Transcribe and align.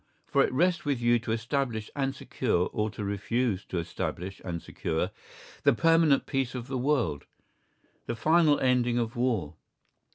For 0.25 0.43
it 0.43 0.51
rests 0.51 0.83
with 0.83 0.99
you 0.99 1.19
to 1.19 1.31
establish 1.31 1.91
and 1.95 2.15
secure 2.15 2.71
or 2.73 2.89
to 2.89 3.03
refuse 3.03 3.63
to 3.65 3.77
establish 3.77 4.41
and 4.43 4.59
secure 4.59 5.11
the 5.61 5.73
permanent 5.73 6.25
peace 6.25 6.55
of 6.55 6.65
the 6.65 6.77
world, 6.79 7.27
the 8.07 8.15
final 8.15 8.59
ending 8.59 8.97
of 8.97 9.15
war. 9.15 9.57